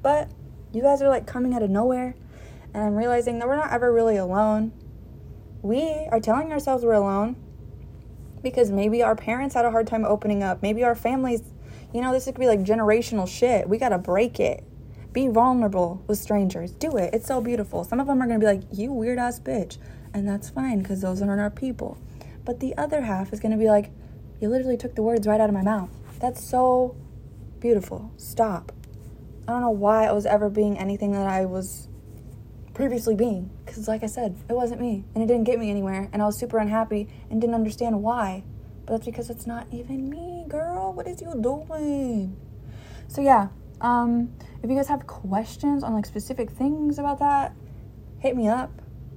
But 0.02 0.32
you 0.74 0.82
guys 0.82 1.02
are 1.02 1.10
like 1.10 1.28
coming 1.28 1.54
out 1.54 1.64
of 1.64 1.70
nowhere. 1.70 2.16
And 2.74 2.84
I'm 2.84 2.96
realizing 2.96 3.40
that 3.40 3.48
we're 3.48 3.58
not 3.58 3.72
ever 3.72 3.92
really 3.92 4.18
alone 4.18 4.72
we 5.62 6.08
are 6.12 6.20
telling 6.20 6.52
ourselves 6.52 6.84
we're 6.84 6.94
alone 6.94 7.36
because 8.42 8.72
maybe 8.72 9.04
our 9.04 9.16
parents 9.16 9.54
had 9.54 9.66
a 9.66 9.72
hard 9.72 9.88
time 9.88 10.04
opening 10.06 10.42
up. 10.42 10.62
Maybe 10.62 10.84
our 10.84 10.96
families, 10.96 11.42
you 11.94 12.02
know, 12.02 12.12
this 12.12 12.26
could 12.26 12.40
be 12.40 12.48
like 12.48 12.62
generational 12.62 13.28
shit. 13.28 13.70
We 13.70 13.78
got 13.78 13.90
to 13.90 14.00
break 14.00 14.40
it. 14.40 14.64
Be 15.14 15.28
vulnerable 15.28 16.04
with 16.08 16.18
strangers. 16.18 16.72
Do 16.72 16.98
it. 16.98 17.14
It's 17.14 17.28
so 17.28 17.42
beautiful. 17.42 17.84
Some 17.84 18.00
of 18.00 18.08
them 18.08 18.22
are 18.22 18.28
to 18.28 18.40
be 18.40 18.46
like, 18.46 18.62
you 18.72 18.92
weird 18.92 19.20
ass 19.20 19.40
bitch. 19.40 19.78
And 20.14 20.28
that's 20.28 20.50
fine 20.50 20.80
because 20.80 21.02
those 21.02 21.22
aren't 21.22 21.42
our 21.42 21.50
people. 21.50 21.98
But 22.44 22.60
the 22.60 22.76
other 22.78 23.02
half 23.02 23.32
is 23.34 23.40
going 23.40 23.52
to 23.52 23.58
be 23.58 23.68
like, 23.68 23.92
you 24.40 24.50
literally 24.50 24.78
took 24.78 24.96
the 24.96 25.04
words 25.04 25.28
right 25.28 25.40
out 25.40 25.50
of 25.50 25.54
my 25.54 25.62
mouth. 25.62 25.90
That's 26.20 26.44
so 26.44 26.96
beautiful. 27.60 28.12
Stop. 28.18 28.72
I 29.48 29.52
don't 29.54 29.62
know 29.62 29.70
why 29.70 30.06
I 30.06 30.12
was 30.12 30.26
ever 30.26 30.50
being 30.50 30.78
anything 30.78 31.12
that 31.14 31.28
I 31.28 31.46
was 31.46 31.88
previously 32.74 33.16
being. 33.16 33.50
Because, 33.66 33.88
like 33.88 34.04
I 34.04 34.08
said, 34.08 34.36
it 34.50 34.54
wasn't 34.54 34.82
me 34.82 35.06
and 35.14 35.24
it 35.24 35.28
didn't 35.28 35.46
get 35.46 35.60
me 35.60 35.70
anywhere. 35.70 36.10
And 36.12 36.22
I 36.22 36.26
was 36.26 36.38
super 36.38 36.58
unhappy 36.58 37.08
and 37.30 37.40
didn't 37.40 37.56
understand 37.56 38.02
why. 38.02 38.44
But 38.86 38.94
that's 38.94 39.06
because 39.06 39.30
it's 39.30 39.46
not 39.46 39.68
even 39.72 40.10
me, 40.10 40.46
girl. 40.48 40.94
What 40.94 41.08
is 41.08 41.22
you 41.22 41.34
doing? 41.40 42.36
So, 43.08 43.22
yeah. 43.22 43.50
Um, 43.80 44.34
if 44.62 44.70
you 44.70 44.76
guys 44.76 44.88
have 44.88 45.08
questions 45.08 45.84
on 45.84 45.94
like 45.94 46.06
specific 46.06 46.52
things 46.52 47.00
about 47.00 47.20
that, 47.20 47.54
hit 48.20 48.36
me 48.36 48.48
up. 48.48 48.72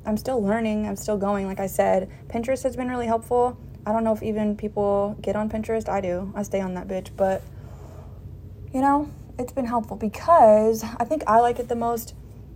I'm 0.07 0.17
still 0.17 0.43
learning. 0.43 0.87
I'm 0.87 0.97
still 0.97 1.17
going. 1.17 1.47
Like 1.47 1.61
I 1.61 1.67
said, 1.67 2.11
Pinterest 2.29 2.63
has 2.63 2.77
been 2.77 2.89
really 2.89 3.07
helpful. 3.07 3.59
I 3.87 3.93
don't 3.93 4.05
know 4.05 4.13
if 4.13 4.23
even 4.23 4.57
people 4.57 5.17
get 5.21 5.37
on 5.37 5.51
Pinterest. 5.51 5.89
I 5.89 6.01
do. 6.01 6.33
I 6.35 6.43
stay 6.43 6.61
on 6.61 6.75
that 6.75 6.89
bitch. 6.89 7.11
But, 7.17 7.43
you 8.73 8.81
know, 8.81 9.11
it's 9.39 9.53
been 9.53 9.67
helpful 9.67 9.97
because 9.97 10.85
I 10.85 11.05
think 11.05 11.23
I 11.27 11.41
like 11.41 11.59
it 11.59 11.69
the 11.69 11.77
most 11.77 12.15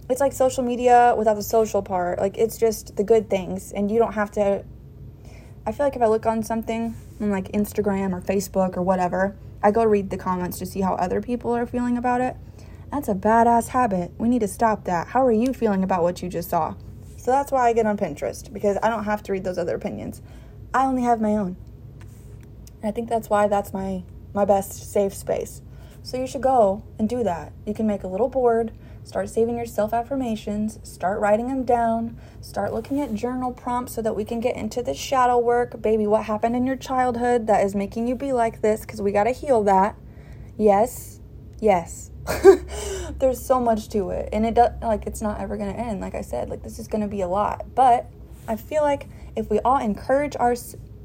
it's 0.09 0.21
like 0.21 0.33
social 0.33 0.65
media 0.65 1.15
without 1.17 1.35
the 1.35 1.43
social 1.43 1.83
part. 1.83 2.19
Like 2.19 2.39
it's 2.39 2.57
just 2.57 2.97
the 2.97 3.05
good 3.05 3.29
things, 3.29 3.73
and 3.73 3.91
you 3.91 3.99
don't 3.99 4.15
have 4.15 4.31
to. 4.33 4.65
I 5.67 5.73
feel 5.73 5.85
like 5.85 5.97
if 5.97 6.03
I 6.03 6.07
look 6.07 6.25
on 6.25 6.43
something 6.43 6.95
on 7.21 7.31
like 7.31 7.53
Instagram 7.53 8.13
or 8.17 8.23
Facebook 8.23 8.77
or 8.77 8.83
whatever, 8.83 9.37
I 9.63 9.71
go 9.71 9.85
read 9.85 10.11
the 10.11 10.17
comments 10.17 10.59
to 10.61 10.67
see 10.67 10.81
how 10.81 10.95
other 10.95 11.21
people 11.21 11.55
are 11.55 11.67
feeling 11.67 11.99
about 11.99 12.21
it. 12.21 12.37
That's 12.91 13.09
a 13.09 13.15
badass 13.15 13.69
habit. 13.69 14.13
We 14.17 14.29
need 14.29 14.39
to 14.41 14.49
stop 14.49 14.85
that. 14.85 15.09
How 15.09 15.27
are 15.27 15.33
you 15.33 15.53
feeling 15.53 15.85
about 15.85 16.03
what 16.03 16.23
you 16.23 16.31
just 16.31 16.49
saw? 16.49 16.75
So 17.29 17.33
that's 17.33 17.53
why 17.53 17.69
I 17.69 17.75
get 17.75 17.85
on 17.85 17.99
Pinterest 17.99 18.51
because 18.51 18.79
I 18.83 18.89
don't 18.89 19.05
have 19.05 19.23
to 19.25 19.33
read 19.33 19.45
those 19.45 19.59
other 19.59 19.77
opinions. 19.77 20.23
I 20.73 20.87
only 20.87 21.03
have 21.03 21.21
my 21.21 21.33
own. 21.37 21.59
And 22.81 22.89
I 22.89 22.91
think 22.91 23.11
that's 23.11 23.29
why 23.29 23.49
that's 23.49 23.75
my 23.75 24.03
my 24.33 24.47
best 24.47 24.91
safe 24.91 25.13
space. 25.13 25.61
So 26.03 26.17
you 26.17 26.27
should 26.27 26.41
go 26.41 26.85
and 26.99 27.07
do 27.07 27.23
that. 27.25 27.53
You 27.67 27.75
can 27.75 27.87
make 27.87 28.03
a 28.03 28.09
little 28.09 28.31
board 28.31 28.73
Start 29.09 29.31
saving 29.31 29.57
your 29.57 29.65
self 29.65 29.95
affirmations, 29.95 30.79
start 30.83 31.19
writing 31.19 31.49
them 31.49 31.65
down, 31.65 32.19
start 32.43 32.75
looking 32.75 33.01
at 33.01 33.15
journal 33.15 33.53
prompts 33.53 33.95
so 33.95 34.03
that 34.03 34.15
we 34.15 34.23
can 34.23 34.39
get 34.39 34.55
into 34.55 34.83
the 34.83 34.93
shadow 34.93 35.39
work. 35.39 35.81
Baby, 35.81 36.07
what 36.07 36.25
happened 36.25 36.55
in 36.55 36.67
your 36.67 36.77
childhood 36.77 37.47
that 37.47 37.65
is 37.65 37.75
making 37.75 38.07
you 38.07 38.15
be 38.15 38.33
like 38.35 38.61
this? 38.61 38.83
Because 38.83 39.01
we 39.01 39.11
got 39.11 39.25
to 39.25 39.33
heal 39.33 39.63
that. 39.65 39.97
Yes, 40.59 41.21
yes. 41.59 42.11
There's 43.19 43.45
so 43.45 43.61
much 43.61 43.89
to 43.91 44.11
it. 44.11 44.29
And 44.33 44.45
it 44.45 44.55
does, 44.55 44.73
like, 44.83 45.07
it's 45.07 45.23
not 45.23 45.41
ever 45.41 45.57
going 45.57 45.73
to 45.73 45.79
end. 45.79 46.01
Like 46.01 46.15
I 46.15 46.21
said, 46.21 46.51
like, 46.51 46.63
this 46.63 46.79
is 46.79 46.89
going 46.89 47.01
to 47.03 47.09
be 47.09 47.21
a 47.21 47.29
lot. 47.29 47.75
But 47.75 48.11
I 48.47 48.57
feel 48.57 48.83
like 48.83 49.09
if 49.37 49.51
we 49.51 49.61
all 49.61 49.79
encourage 49.79 50.37
our, 50.39 50.55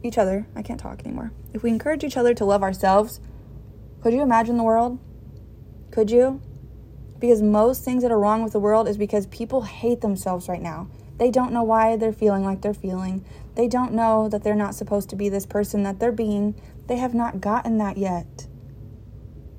each 0.03 0.17
other, 0.17 0.47
I 0.55 0.61
can't 0.61 0.79
talk 0.79 1.01
anymore. 1.05 1.31
If 1.53 1.63
we 1.63 1.69
encourage 1.69 2.03
each 2.03 2.17
other 2.17 2.33
to 2.33 2.45
love 2.45 2.63
ourselves, 2.63 3.19
could 4.01 4.13
you 4.13 4.21
imagine 4.21 4.57
the 4.57 4.63
world? 4.63 4.99
Could 5.91 6.11
you? 6.11 6.41
Because 7.19 7.41
most 7.41 7.85
things 7.85 8.03
that 8.03 8.11
are 8.11 8.19
wrong 8.19 8.43
with 8.43 8.53
the 8.53 8.59
world 8.59 8.87
is 8.87 8.97
because 8.97 9.27
people 9.27 9.61
hate 9.61 10.01
themselves 10.01 10.49
right 10.49 10.61
now. 10.61 10.89
They 11.17 11.31
don't 11.31 11.53
know 11.53 11.63
why 11.63 11.95
they're 11.95 12.11
feeling 12.11 12.43
like 12.43 12.61
they're 12.61 12.73
feeling. 12.73 13.23
They 13.55 13.67
don't 13.67 13.93
know 13.93 14.27
that 14.29 14.43
they're 14.43 14.55
not 14.55 14.75
supposed 14.75 15.09
to 15.11 15.15
be 15.15 15.29
this 15.29 15.45
person 15.45 15.83
that 15.83 15.99
they're 15.99 16.11
being. 16.11 16.55
They 16.87 16.97
have 16.97 17.13
not 17.13 17.39
gotten 17.39 17.77
that 17.77 17.97
yet. 17.97 18.47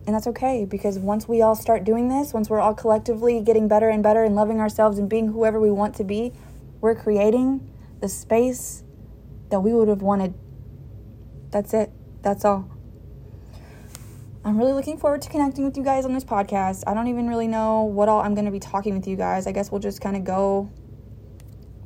And 0.07 0.15
that's 0.15 0.27
okay 0.27 0.67
because 0.67 0.99
once 0.99 1.27
we 1.27 1.41
all 1.41 1.55
start 1.55 1.85
doing 1.85 2.09
this, 2.09 2.35
once 2.35 2.51
we're 2.51 2.61
all 2.61 2.75
collectively 2.75 3.41
getting 3.41 3.69
better 3.69 3.89
and 3.89 4.03
better 4.03 4.23
and 4.23 4.35
loving 4.35 4.61
ourselves 4.61 4.99
and 4.99 5.09
being 5.09 5.29
whoever 5.29 5.59
we 5.59 5.71
want 5.71 5.95
to 5.97 6.05
be, 6.05 6.33
we're 6.81 6.95
creating 6.95 7.71
the 8.01 8.09
space 8.09 8.85
that 9.51 9.61
we 9.61 9.73
would 9.73 9.89
have 9.89 10.03
wanted. 10.03 10.35
That's 11.51 11.73
it. 11.73 11.91
That's 12.21 12.45
all. 12.45 12.69
I'm 14.45 14.59
really 14.59 14.75
looking 14.75 14.99
forward 14.99 15.23
to 15.23 15.31
connecting 15.31 15.65
with 15.65 15.79
you 15.79 15.83
guys 15.83 16.05
on 16.05 16.13
this 16.13 16.25
podcast. 16.25 16.85
I 16.87 16.93
don't 16.93 17.09
even 17.09 17.29
really 17.29 17.49
know 17.49 17.85
what 17.85 18.11
all 18.11 18.21
I'm 18.21 18.35
going 18.35 18.45
to 18.45 18.51
be 18.51 18.61
talking 18.61 18.95
with 18.95 19.09
you 19.09 19.17
guys. 19.17 19.47
I 19.47 19.53
guess 19.53 19.71
we'll 19.71 19.81
just 19.81 20.03
kind 20.03 20.17
of 20.17 20.25
go, 20.25 20.71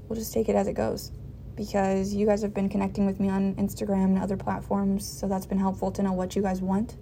we'll 0.09 0.19
just 0.19 0.33
take 0.33 0.49
it 0.49 0.57
as 0.57 0.67
it 0.67 0.75
goes 0.75 1.13
because 1.55 2.13
you 2.15 2.27
guys 2.27 2.43
have 2.43 2.55
been 2.55 2.69
connecting 2.69 3.07
with 3.07 3.21
me 3.21 3.29
on 3.29 3.55
Instagram 3.55 4.07
and 4.07 4.19
other 4.19 4.37
platforms. 4.37 5.07
So 5.07 5.29
that's 5.29 5.47
been 5.47 5.59
helpful 5.59 5.93
to 5.93 6.03
know 6.03 6.13
what 6.13 6.35
you 6.35 6.43
guys 6.43 6.61
want. 6.61 6.97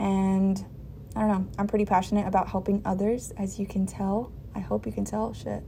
And 0.00 0.64
I 1.14 1.20
don't 1.20 1.28
know, 1.28 1.48
I'm 1.58 1.66
pretty 1.66 1.84
passionate 1.84 2.26
about 2.26 2.48
helping 2.48 2.80
others, 2.84 3.32
as 3.36 3.58
you 3.58 3.66
can 3.66 3.86
tell. 3.86 4.32
I 4.54 4.60
hope 4.60 4.86
you 4.86 4.92
can 4.92 5.04
tell. 5.04 5.34
Shit. 5.34 5.62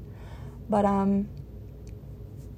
But, 0.69 0.85
um, 0.87 1.29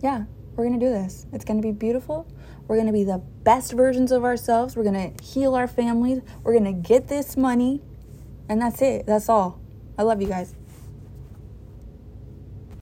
yeah, 0.00 0.24
we're 0.54 0.64
going 0.64 0.78
to 0.78 0.86
do 0.86 0.92
this. 0.92 1.26
It's 1.32 1.44
going 1.44 1.60
to 1.60 1.66
be 1.66 1.72
beautiful. 1.72 2.26
We're 2.68 2.76
going 2.76 2.86
to 2.86 2.92
be 2.92 3.04
the 3.04 3.18
best 3.18 3.72
versions 3.72 4.12
of 4.12 4.24
ourselves. 4.24 4.76
We're 4.76 4.84
going 4.84 5.12
to 5.12 5.24
heal 5.24 5.54
our 5.54 5.66
families. 5.66 6.20
We're 6.44 6.52
going 6.52 6.64
to 6.64 6.88
get 6.88 7.08
this 7.08 7.36
money. 7.36 7.82
And 8.48 8.60
that's 8.60 8.80
it. 8.80 9.06
That's 9.06 9.28
all. 9.28 9.60
I 9.98 10.02
love 10.02 10.22
you 10.22 10.28
guys. 10.28 10.54